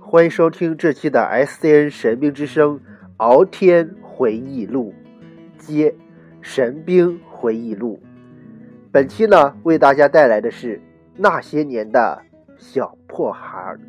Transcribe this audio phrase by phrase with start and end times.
[0.00, 2.78] 欢迎收听这期的 SCN 神兵之声
[3.16, 4.94] 《敖天回忆录》，
[5.66, 5.90] 接
[6.40, 8.00] 《神兵回忆录》。
[8.92, 10.80] 本期呢，为大家带来的是
[11.16, 12.22] 那些年的
[12.56, 13.80] 小破孩儿。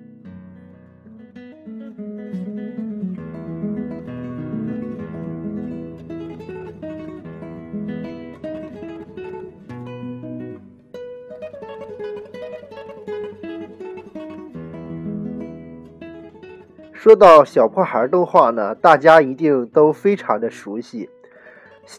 [17.05, 21.07] 说到小破孩动画呢，大家一定都非常的熟悉，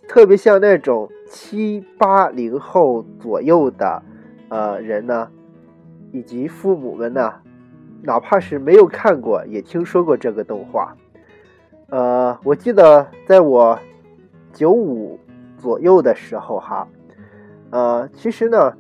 [0.09, 4.03] 特别像那种七八零后左右的
[4.49, 5.31] 呃人呢，
[6.11, 7.35] 以及父母们呢，
[8.03, 10.97] 哪怕是没有看过，也听说过这个动画。
[11.89, 13.79] 呃，我记得在我
[14.53, 15.21] 九五
[15.57, 16.89] 左右的时候哈，
[17.71, 18.75] 呃，其实呢，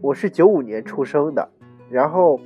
[0.00, 1.48] 我是九五年出生的，
[1.90, 2.38] 然后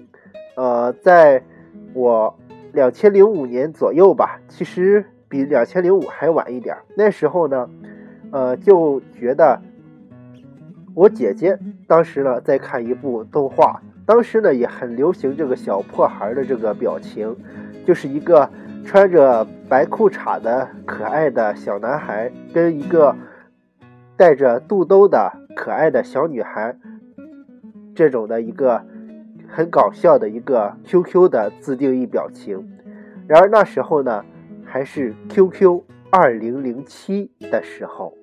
[0.56, 1.44] 呃，在
[1.92, 2.34] 我。
[2.72, 6.77] 两千零五年左右吧，其实比两千零五还晚一点。
[6.96, 7.68] 那时候呢，
[8.30, 9.60] 呃，就觉得
[10.94, 17.36] 我姐姐当时呢在看一部动画，当时呢也很流行这个小破孩的这个表情，
[17.86, 18.48] 就是一个
[18.84, 23.16] 穿着白裤衩的可爱的小男孩，跟一个
[24.16, 26.77] 带着肚兜的可爱的小女孩，
[27.94, 28.84] 这种的一个。
[29.52, 32.70] 很搞笑的一个 QQ 的自定义表情，
[33.26, 34.24] 然而那时候呢，
[34.64, 38.16] 还是 QQ 二零零七的时候。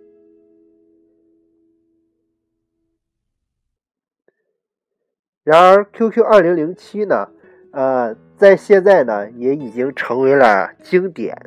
[5.43, 7.29] 然而 QQ 二零零七呢，
[7.71, 11.37] 呃，在现在呢，也已经成为了经典，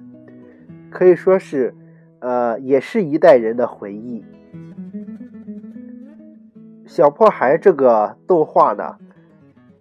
[0.91, 1.75] 可以说是，
[2.21, 4.25] 呃，也是一代人的回忆。
[6.87, 8.97] 小破孩这个动画呢。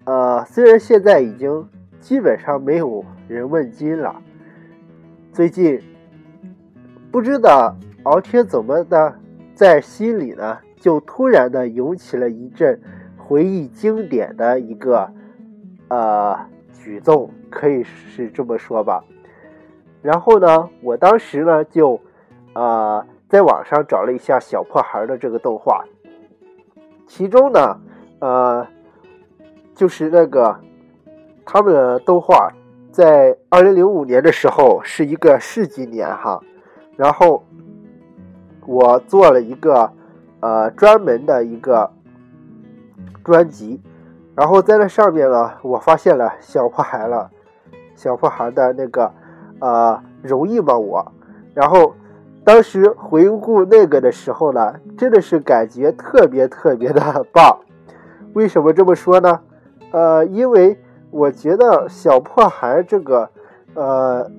[0.10, 4.20] 呃，虽然现在已经基本上没有人问津了，
[5.32, 5.80] 最近
[7.12, 9.14] 不知道敖天怎么的，
[9.54, 12.82] 在心里呢，就突然的涌起了一阵
[13.18, 15.08] 回忆经典的一个
[15.90, 16.40] 呃
[16.74, 19.04] 举动，可以是这么说吧。
[20.02, 22.02] 然后呢，我当时呢就
[22.54, 25.86] 呃在网上找了一下小破孩的这个动画，
[27.06, 27.80] 其中呢
[28.22, 28.66] 呃。
[29.80, 30.60] 就是那个，
[31.46, 32.52] 他们的动画
[32.92, 36.38] 在二零零五年的时候是一个世纪年哈，
[36.98, 37.46] 然后
[38.66, 39.90] 我做了一个
[40.42, 41.90] 呃专门的一个
[43.24, 43.82] 专辑，
[44.36, 47.32] 然后在那上面呢，我发现了小破孩了，
[47.96, 49.10] 小破孩的那个
[49.62, 51.10] 呃容易吗我？
[51.54, 51.96] 然后
[52.44, 57.58] 当时回顾那个的时候呢，真的是感觉特别特别的棒。
[58.34, 59.40] 为什么这么说呢？
[59.92, 60.78] 呃，因为
[61.10, 63.28] 我觉得小破孩这个，
[63.74, 64.30] 呃，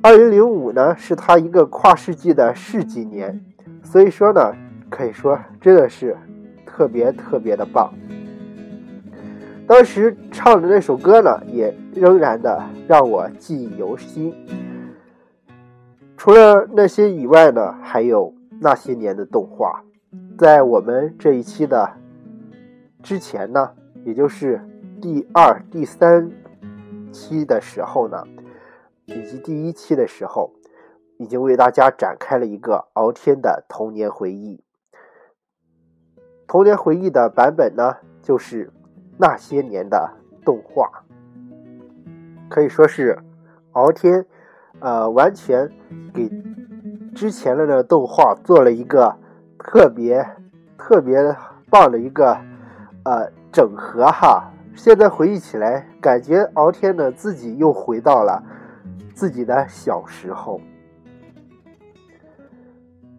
[0.00, 3.44] 二零零五呢是他一个跨世纪的世纪年，
[3.82, 4.54] 所以说呢，
[4.88, 6.16] 可以说真的是
[6.64, 7.92] 特别特别的棒。
[9.66, 14.32] 当时唱的那首歌呢，也仍然的让我记忆犹新。
[16.16, 19.82] 除了那些以外呢，还有那些年的动画，
[20.38, 21.90] 在我们这一期的
[23.02, 23.70] 之前呢，
[24.04, 24.60] 也就是。
[25.00, 26.30] 第二、第三
[27.10, 28.22] 期的时候呢，
[29.06, 30.52] 以及第一期的时候，
[31.16, 34.62] 已经为大家展开了一个敖天的童年回忆。
[36.46, 38.70] 童年回忆的版本呢，就是
[39.16, 40.10] 那些年的
[40.44, 40.90] 动画，
[42.50, 43.18] 可以说是
[43.72, 44.26] 敖天，
[44.80, 45.70] 呃，完全
[46.12, 46.28] 给
[47.14, 49.16] 之前的那个动画做了一个
[49.58, 50.26] 特别
[50.76, 51.34] 特别
[51.70, 52.36] 棒的一个
[53.04, 54.49] 呃整合哈。
[54.74, 58.42] 现在回忆起来，感觉敖天呢自己又回到了
[59.12, 60.60] 自己的小时候。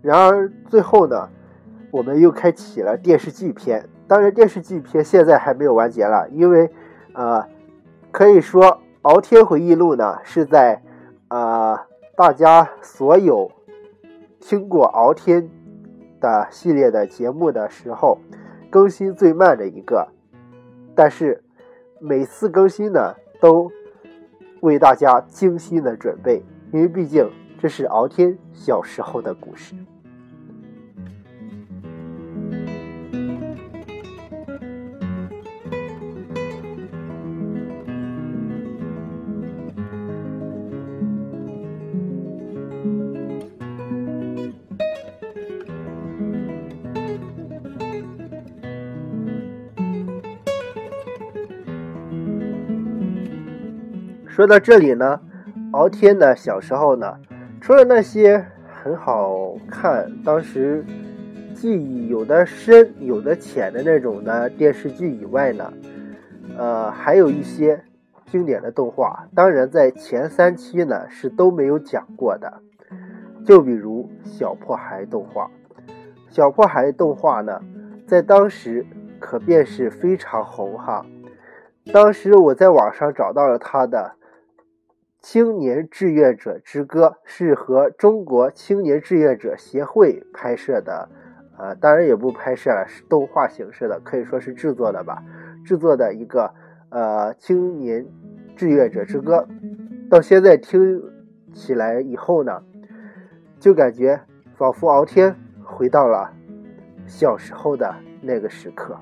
[0.02, 1.30] 然而最后呢，
[1.92, 3.88] 我们又开启了电视剧篇。
[4.08, 6.70] 当然，电视剧篇现在还没有完结了，因为
[7.14, 7.48] 呃，
[8.12, 8.64] 可以说
[9.04, 10.82] 《敖天回忆录》呢是在
[11.28, 11.80] 呃
[12.16, 13.52] 大家所有
[14.40, 15.50] 听过敖天
[16.20, 18.18] 的系列的节目的时候
[18.70, 20.08] 更新最慢的一个。
[20.96, 21.42] 但是，
[22.00, 23.72] 每次更新呢，都
[24.60, 26.44] 为大家精心的准备，
[26.74, 27.30] 因为毕竟
[27.60, 29.74] 这是敖天小时候的故事。
[54.42, 55.22] 说到这里呢，
[55.72, 57.16] 敖天呢小时候呢，
[57.62, 58.44] 除了那些
[58.74, 60.84] 很好看，当时
[61.54, 65.72] 记忆有的深有的浅的那种的电视剧以外呢，
[66.58, 67.84] 呃，还有一些
[68.32, 72.64] 经典的动画，当然在前三期呢是都没有讲过的，
[73.46, 75.52] 就比如小破孩动画。
[76.30, 77.62] 小破孩动画呢，
[78.08, 78.88] 在当时
[79.20, 81.06] 可便是非常红哈。
[81.94, 84.14] 当时我在网上找到了他的
[85.22, 91.08] 《青年志愿者之歌》，是和中国青年志愿者协会拍摄的，
[91.58, 95.24] 呃，当然也不拍摄了，是动画形式的，可以说是制作的吧。
[95.64, 96.54] 制作的一个
[96.90, 98.06] 呃《青年
[98.56, 99.48] 志愿者之歌》，
[100.10, 101.02] 到现在听
[101.54, 102.64] 起来以后呢，
[103.60, 104.20] 就感觉
[104.56, 105.36] 仿佛敖天。
[105.64, 106.30] 回到了
[107.06, 109.00] 小时候的那个时刻。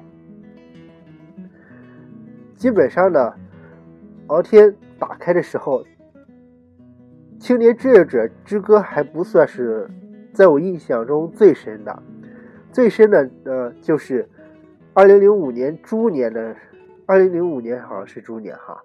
[2.56, 3.34] 基本上呢，
[4.28, 5.84] 敖天打开的时候，
[7.40, 9.90] 《青年志愿者之歌》还不算是
[10.34, 12.04] 在我印象中最深的，
[12.72, 14.28] 最深的呃就是
[14.94, 16.56] 二零零五年猪年的，
[17.06, 18.82] 二零零五年好像是猪年哈，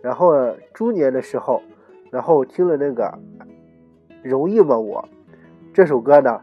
[0.00, 1.62] 然后猪年的时候，
[2.10, 3.04] 然后听了那个
[4.22, 5.08] 《容易吗我》
[5.72, 6.40] 这首歌呢。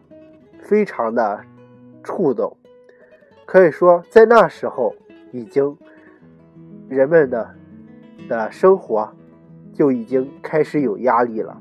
[0.62, 1.40] 非常的
[2.04, 2.56] 触动，
[3.46, 4.94] 可以说在那时候
[5.31, 5.75] 已经
[6.90, 7.56] 人们的
[8.28, 9.10] 的生活
[9.80, 11.58] 就已经开始有压力了，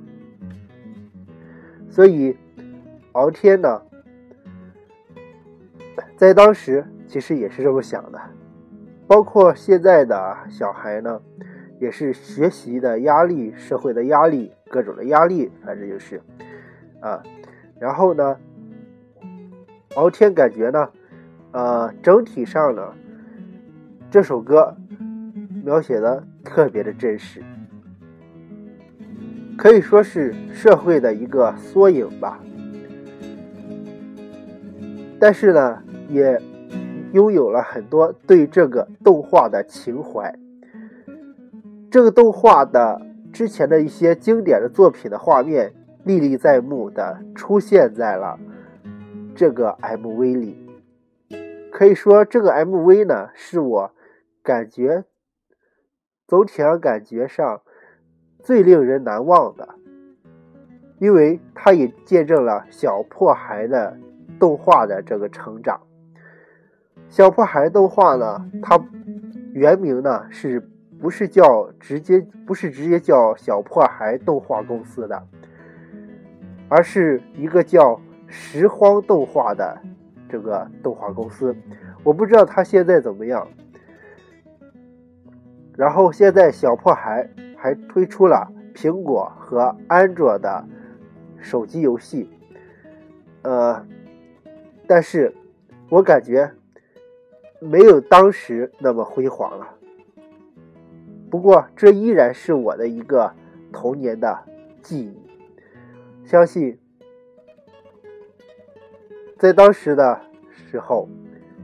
[1.89, 2.37] 所以
[3.13, 3.81] 敖天呢，
[6.17, 8.21] 在当时其实也是这么想的，
[9.07, 11.23] 包括现在的小孩呢，
[11.79, 16.21] 也是学习的压力、社会的压力、各种的压力，反正就是
[16.99, 17.23] 啊，
[17.79, 18.37] 然后呢。
[19.95, 20.91] 敖天感觉呢，
[21.53, 22.93] 呃，整体上呢，
[24.11, 24.77] 这首歌
[25.65, 27.43] 描写的特别的真实，
[29.59, 32.41] 可以说是社会的一个缩影吧。
[35.19, 36.41] 但是呢，也
[37.13, 40.33] 拥有了很多对这个动画的情怀。
[41.91, 43.03] 这个动画的
[43.33, 48.39] 之前的一些经典的作品的画面历历在目的出现在了。
[49.35, 50.71] 这个 MV 里，
[51.73, 53.91] 可以说这个 MV 呢，是我
[54.41, 55.05] 感觉
[56.29, 57.63] 总体上感觉上
[58.43, 59.69] 最令人难忘的，
[60.99, 63.97] 因为它也见证了小破孩的
[64.39, 65.81] 动画的这个成长。
[67.09, 68.79] 小破孩动画呢，它
[69.53, 70.67] 原名呢是
[71.01, 75.23] 不是叫直接不是直接叫小破孩动画公司的，
[76.69, 78.01] 而是一个叫。
[78.31, 79.79] 拾荒动画的
[80.29, 81.57] 这个动画公司，
[82.05, 83.49] 我不知道他现在怎么样。
[85.75, 87.27] 然后现在小破孩
[87.61, 90.65] 还推出了苹果和安卓的
[91.41, 92.31] 手机游戏，
[93.43, 93.85] 呃，
[94.87, 95.35] 但是
[95.91, 96.51] 我感觉
[97.61, 99.69] 没有当时那么辉煌了。
[101.29, 103.33] 不过这依然是我的一个
[103.73, 104.39] 童年的
[104.81, 105.19] 记忆，
[106.25, 106.79] 相信。
[109.37, 111.09] 在当时的时候，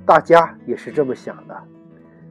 [0.06, 1.62] 大家也是这么想的，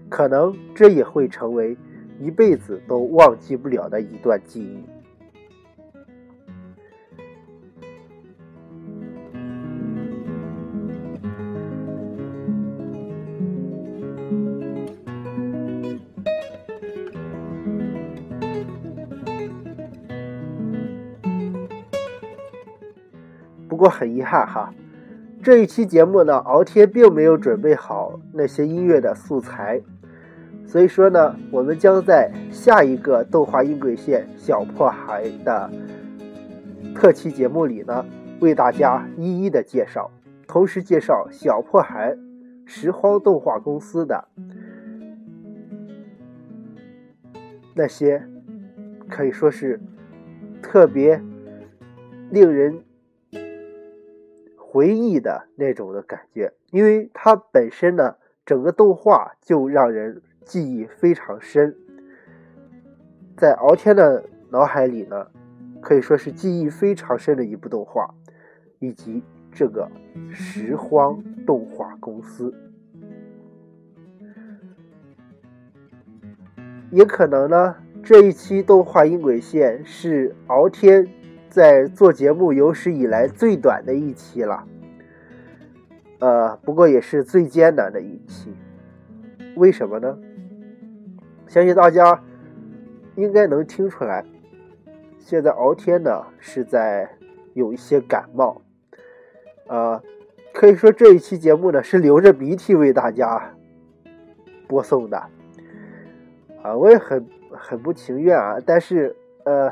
[0.09, 1.77] 可能这也会成为
[2.19, 4.83] 一辈子都忘记不了的一段记忆。
[23.67, 24.73] 不过很遗憾哈。
[25.41, 29.81] 这一期节目呢，敖天并没有准备好那些音乐的素材，
[30.73, 35.69] 所以说呢，我们将在下一个动画音轨线小破孩的
[36.95, 38.03] 特期节目里呢，
[38.39, 40.09] 为大家一一的介绍，
[40.47, 42.17] 同时介绍小破孩
[42.65, 44.27] 拾荒动画公司的
[47.75, 48.27] 那些
[49.07, 49.79] 可以说是
[50.59, 51.21] 特别
[52.31, 52.81] 令人。
[54.57, 61.75] 回忆的那种的感觉，因为它本身呢，整个动画就让人记忆非常深，
[63.37, 65.27] 在敖天的脑海里呢，
[65.81, 68.13] 可以说是记忆非常深的一部动画，
[68.79, 69.89] 以及这个
[70.31, 72.53] 拾荒动画公司，
[76.91, 81.07] 也可能呢，这一期动画音轨线是敖天。
[81.49, 84.67] 在做节目有史以来最短的一期了，
[86.17, 88.51] 呃，不过也是最艰难的一期。
[89.55, 90.17] 为什么呢？
[91.53, 92.19] 相信大家
[93.15, 94.25] 应该能听出来，
[95.19, 97.07] 现在敖天呢是在
[97.53, 98.59] 有一些感冒，
[99.67, 100.01] 呃，
[100.51, 103.53] 可以说这一期节目呢是流着鼻涕为大家
[104.67, 105.23] 播送的，
[106.63, 109.71] 啊，我也很很不情愿啊，但是呃，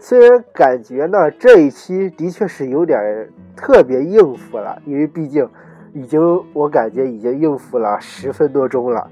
[0.00, 5.48] 虽然感觉呢这一期的确是有点特别应付了，因为毕竟
[5.92, 6.20] 已经
[6.52, 9.08] 我感觉已经应付了十分多钟了，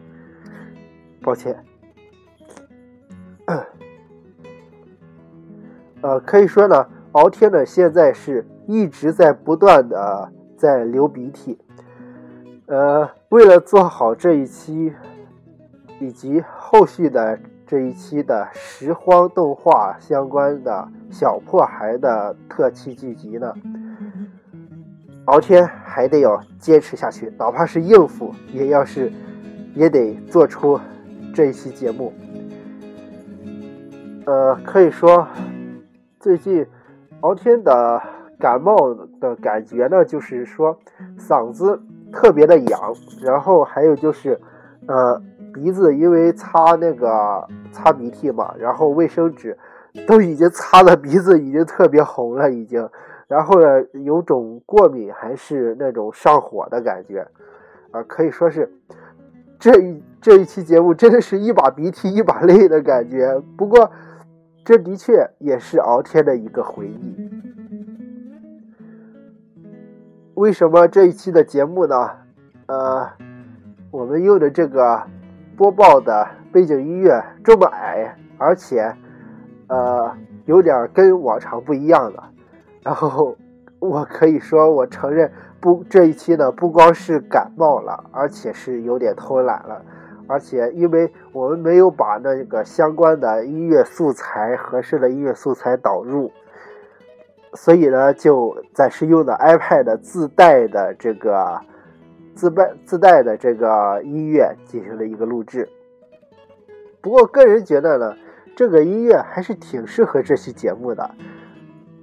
[1.22, 1.56] 抱歉。
[6.00, 11.58] 呃，可以说呢，敖天呢现在是一直在不断的在流鼻涕。
[12.66, 14.92] 呃，为了做好这一期
[16.00, 23.52] 以及后续的这一期的拾荒动画相关的小破孩的特期剧集呢，
[25.24, 29.12] 敖天还得要坚持下去，哪怕是应付，也要是
[29.74, 30.78] 也得做出
[31.34, 32.12] 这一期节目。
[34.26, 35.26] 呃，可以说，
[36.20, 36.66] 最近
[37.20, 38.02] 敖天的
[38.40, 40.76] 感冒的感觉呢，就是说
[41.16, 41.80] 嗓子
[42.12, 44.38] 特别的痒，然后还有就是，
[44.88, 45.22] 呃，
[45.54, 49.56] 鼻子因为擦那个擦鼻涕嘛，然后卫生纸
[50.08, 52.88] 都已经擦的鼻子已经特别红了，已经，
[53.28, 57.28] 然后呢，有种过敏还是那种上火的感觉，
[57.92, 58.68] 啊，可以说是
[59.56, 63.88] 这一这一期节目真的是一把鼻涕一把泪的感觉，不过。
[64.68, 67.30] 这的确也是敖天的一个回忆。
[70.34, 72.10] 为什么这一期的节目呢？
[72.66, 73.08] 呃，
[73.90, 75.02] 我们用的这个
[75.56, 78.94] 播报的背景音乐这么矮，而且
[79.68, 82.30] 呃有点跟往常不一样了。
[82.82, 83.34] 然后
[83.78, 89.82] 我可以说，我承认不这一期呢，不光是感冒了，而且是有点偷懒了。
[90.28, 96.30] 而且，因为我们没有把那个相关的音乐素材、合适的音乐素材导入，
[97.54, 101.58] 所以呢，就暂时用的 iPad 自带的这个
[102.34, 105.66] 自带自带的这个音乐进行了一个录制。
[107.00, 108.14] 不过，个人觉得呢，
[108.54, 111.10] 这个音乐还是挺适合这期节目的。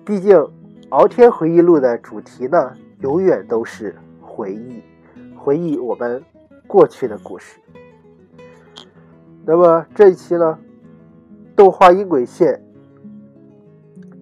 [0.03, 0.35] 毕竟，
[0.89, 4.83] 《敖天回忆录》的主题呢，永远都是回忆，
[5.37, 6.23] 回忆我们
[6.65, 7.59] 过去的故事。
[9.47, 10.57] 那么这一期呢，
[11.55, 12.63] 动画音轨线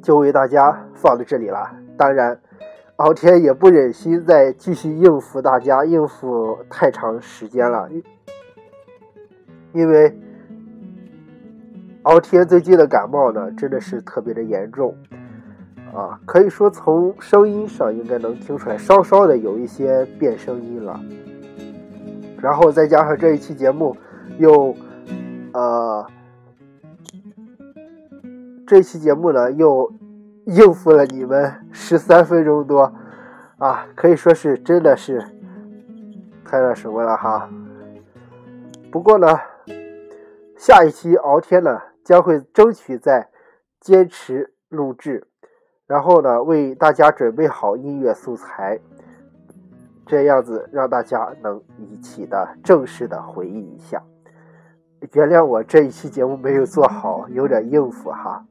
[0.01, 1.71] 就为大家放在这里了。
[1.97, 2.37] 当然，
[2.97, 7.89] 敖天也不忍心再继续应付大家，应付太长时间了，
[9.71, 10.13] 因为
[12.01, 14.93] 敖天最近的感冒呢，真的是特别的严重
[15.95, 20.99] 啊，可以说从声音上应该能听出来，稍稍的有一些变声音了。
[22.41, 23.95] 然后再加上这一期节目
[24.37, 24.75] 又。
[25.53, 26.05] 呃，
[28.65, 29.93] 这期节目呢又
[30.45, 32.91] 应付了你们十三分钟多
[33.59, 35.23] 啊，可以说是真的是
[36.43, 37.47] 太那什么了哈。
[38.91, 39.27] 不过呢，
[40.57, 43.29] 下一期敖天呢将会争取在
[43.79, 45.27] 坚持录制，
[45.85, 48.79] 然后呢为大家准备好音乐素材，
[50.07, 54.01] 这样子让大家能一起的正式的回忆一下。
[55.11, 58.43] 原谅我这一期节目没有做好，有点应付哈。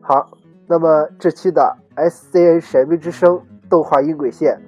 [0.00, 0.30] 好，
[0.66, 4.60] 那么这期的 S C N 神秘之声动画音轨线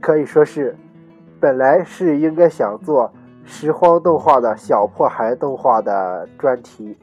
[0.00, 0.76] 可以说是
[1.40, 3.10] 本来是应该想做
[3.44, 6.96] 拾荒动画的小破孩动画的专题，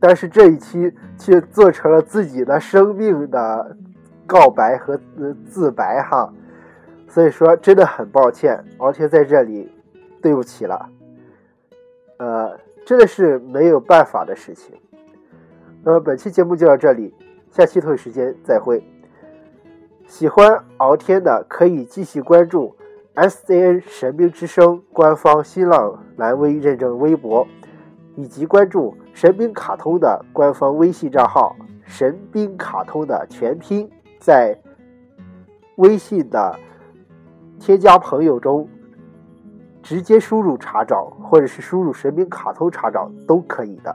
[0.00, 3.76] 但是这一期却做成了自己的生命的
[4.26, 4.98] 告白和
[5.44, 6.32] 自白哈，
[7.08, 9.70] 所以说真的很抱歉，敖天在这里
[10.22, 10.88] 对不起了。
[12.22, 14.76] 呃，真的是没有办法的事情。
[15.82, 17.12] 那么本期节目就到这里，
[17.50, 18.80] 下期同一时间再会。
[20.06, 22.76] 喜欢敖天的可以继续关注
[23.14, 27.44] S C N 神兵之声官方新浪蓝微认证微博，
[28.14, 34.56] 以及关注神兵卡通的官方微信账号“神兵卡通”的全拼，在
[35.74, 36.56] 微信的
[37.58, 38.68] 添加朋友中。
[39.82, 43.94] 直接输入查找，或者是输入神兵卡通查找都可以的。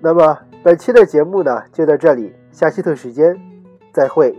[0.00, 3.38] 那么本期的节目呢就到这里，下期同时间
[3.92, 4.36] 再会。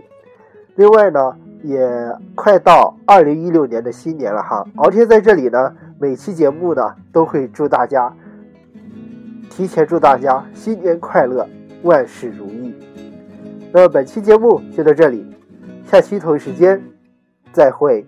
[0.76, 1.88] 另外呢，也
[2.34, 8.14] 快到二零一六年的新年了哈，敖天在这里呢，每期节目呢都会祝大家
[9.48, 11.48] 提前祝大家新年快乐，
[11.82, 12.74] 万事如意。
[13.72, 15.24] 那么本期节目就到这里，
[15.84, 16.82] 下期同一时间
[17.52, 18.06] 再会。